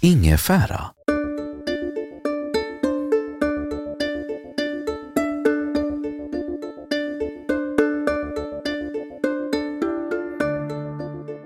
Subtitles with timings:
[0.00, 0.80] Ingefära.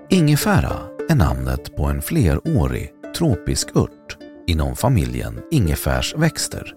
[0.09, 0.73] Ingefära
[1.09, 6.73] är namnet på en flerårig tropisk ört inom familjen ingefärsväxter.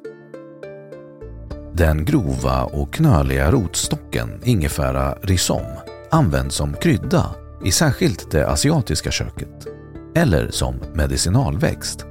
[1.72, 5.66] Den grova och knöliga rotstocken ingefära rhizom
[6.10, 9.75] används som krydda i särskilt det asiatiska köket
[10.16, 12.06] eller som medicinalväxt.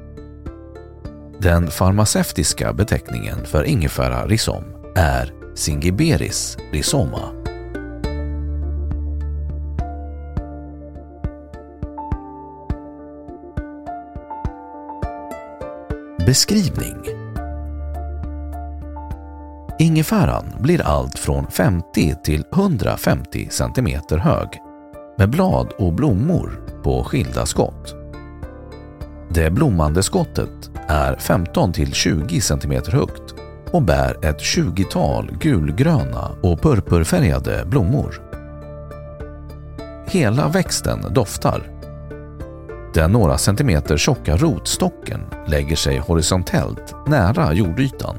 [1.39, 4.63] Den farmaceutiska beteckningen för ingefära rhizom
[4.95, 7.31] är Singiberis rhizoma.
[16.25, 16.97] Beskrivning
[19.79, 24.47] Ingefäran blir allt från 50 till 150 cm hög
[25.17, 28.04] med blad och blommor på skilda skott.
[29.35, 33.35] Det blommande skottet är 15-20 cm högt
[33.71, 38.21] och bär ett 20-tal gulgröna och purpurfärgade blommor.
[40.07, 41.63] Hela växten doftar.
[42.93, 48.15] Den några centimeter tjocka rotstocken lägger sig horisontellt nära jordytan.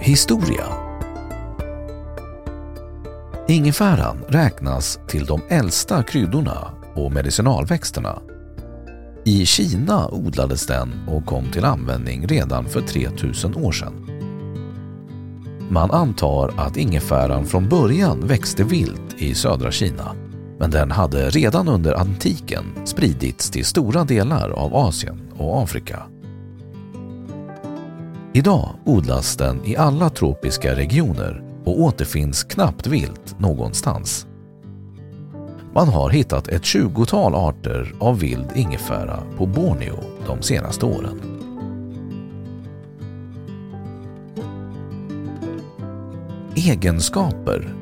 [0.00, 0.79] Historia
[3.50, 8.18] Ingefäran räknas till de äldsta kryddorna och medicinalväxterna.
[9.24, 14.06] I Kina odlades den och kom till användning redan för 3000 år sedan.
[15.70, 20.14] Man antar att ingefäran från början växte vilt i södra Kina,
[20.58, 26.02] men den hade redan under antiken spridits till stora delar av Asien och Afrika.
[28.32, 34.26] Idag odlas den i alla tropiska regioner och återfinns knappt vilt någonstans.
[35.74, 41.20] Man har hittat ett tjugotal arter av vild ingefära på Borneo de senaste åren.
[46.54, 47.74] Egenskaper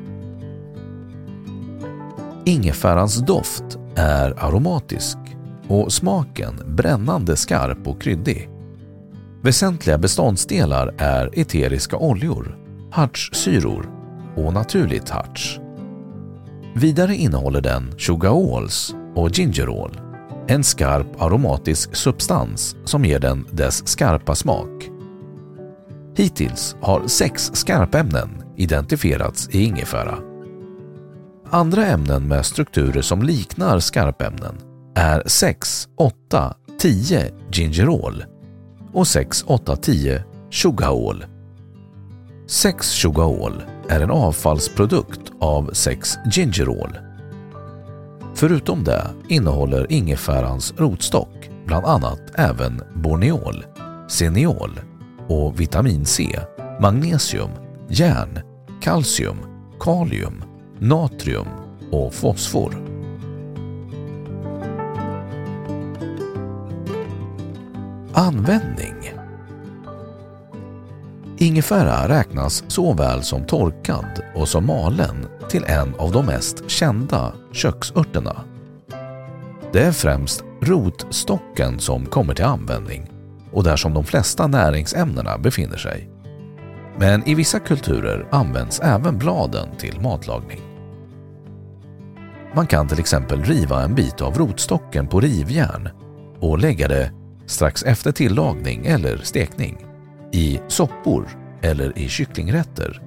[2.45, 5.17] Ingefärans doft är aromatisk
[5.67, 8.49] och smaken brännande skarp och kryddig.
[9.41, 12.58] Väsentliga beståndsdelar är eteriska oljor,
[12.91, 13.89] hartssyror
[14.35, 15.59] och naturligt harts.
[16.75, 19.99] Vidare innehåller den sugaols och gingerol,
[20.47, 24.89] en skarp aromatisk substans som ger den dess skarpa smak.
[26.15, 30.17] Hittills har sex skarpämnen identifierats i ingefära.
[31.49, 34.55] Andra ämnen med strukturer som liknar skarpämnen
[34.95, 38.23] är 6, 8, 10 gingerol
[38.93, 41.25] och 6, 8, 10 sugaol.
[42.49, 46.97] 6 sugaol är en avfallsprodukt av 6 gingerol.
[48.35, 53.65] Förutom det innehåller ingefärans rotstock bland annat även borneol,
[54.07, 54.79] seniol
[55.27, 56.39] och vitamin C,
[56.81, 57.49] magnesium,
[57.89, 58.39] järn,
[58.81, 59.37] kalcium,
[59.79, 60.43] kalium,
[60.79, 61.47] natrium
[61.91, 62.89] och fosfor.
[68.13, 68.98] Användning
[71.41, 78.35] Ingefära räknas såväl som torkad och som malen till en av de mest kända köksörterna.
[79.71, 83.11] Det är främst rotstocken som kommer till användning
[83.51, 86.09] och där som de flesta näringsämnena befinner sig.
[86.97, 90.61] Men i vissa kulturer används även bladen till matlagning.
[92.55, 95.89] Man kan till exempel riva en bit av rotstocken på rivjärn
[96.39, 97.11] och lägga det
[97.45, 99.88] strax efter tillagning eller stekning
[100.31, 101.29] i soppor
[101.61, 103.01] eller i kycklingrätter.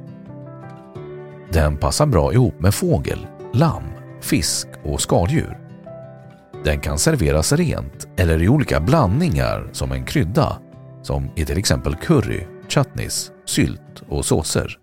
[1.53, 3.85] Den passar bra ihop med fågel, lamm,
[4.21, 5.59] fisk och skaldjur.
[6.65, 10.59] Den kan serveras rent eller i olika blandningar som en krydda
[11.03, 14.79] som i till exempel curry, chutneys, sylt och såser.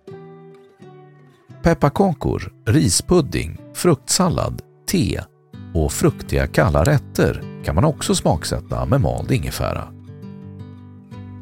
[1.63, 4.61] Pepparkakor, rispudding, fruktsallad,
[4.91, 5.21] te
[5.73, 9.98] och fruktiga kalla rätter kan man också smaksätta med mald ingefära.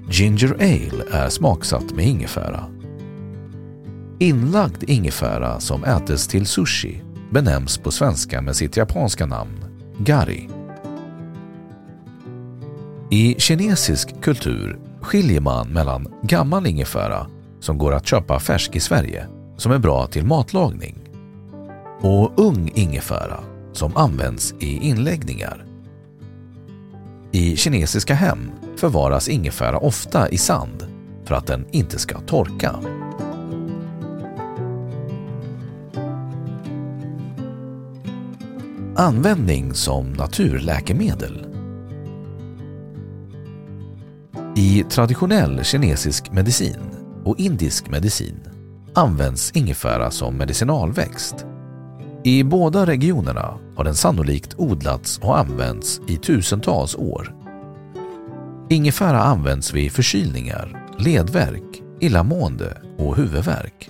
[0.10, 2.66] Ginger ale är smaksatt med ingefära.
[4.20, 9.66] Inlagd ingefära som ätes till sushi benämns på svenska med sitt japanska namn
[9.98, 10.50] gari.
[13.12, 17.28] I kinesisk kultur skiljer man mellan gammal ingefära
[17.60, 19.28] som går att köpa färsk i Sverige
[19.58, 21.00] som är bra till matlagning
[22.02, 23.40] och ung ingefära
[23.74, 25.67] som används i inläggningar.
[27.38, 30.88] I kinesiska hem förvaras ingefära ofta i sand
[31.26, 32.76] för att den inte ska torka.
[38.96, 41.48] Användning som naturläkemedel
[44.56, 46.82] I traditionell kinesisk medicin
[47.26, 48.40] och indisk medicin
[48.94, 51.46] används ingefära som medicinalväxt.
[52.28, 57.36] I båda regionerna har den sannolikt odlats och använts i tusentals år.
[58.70, 63.90] Ingefära används vid förkylningar, ledvärk, illamående och huvudvärk.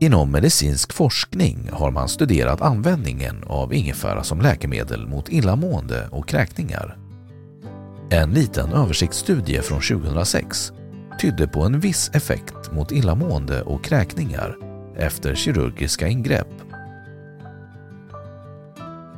[0.00, 6.98] Inom medicinsk forskning har man studerat användningen av ingefära som läkemedel mot illamående och kräkningar.
[8.10, 10.72] En liten översiktsstudie från 2006
[11.20, 14.65] tydde på en viss effekt mot illamående och kräkningar
[14.98, 16.48] efter kirurgiska ingrepp.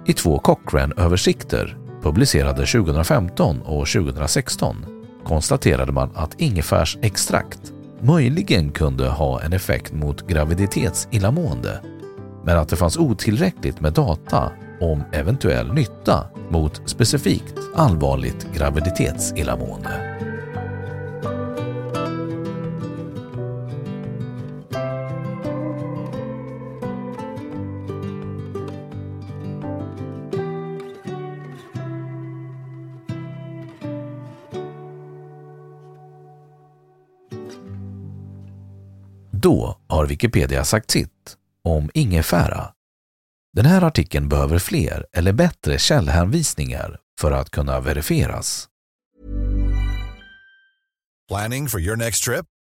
[0.07, 4.77] I två Cochrane-översikter publicerade 2015 och 2016
[5.25, 11.81] konstaterade man att ingefärsextrakt möjligen kunde ha en effekt mot graviditetsillamående
[12.45, 20.08] men att det fanns otillräckligt med data om eventuell nytta mot specifikt allvarligt graviditetsillamående.
[39.43, 42.73] Då har Wikipedia sagt sitt om ingefära.
[43.53, 48.69] Den här artikeln behöver fler eller bättre källhänvisningar för att kunna verifieras.
[51.29, 52.47] Planning for your next trip?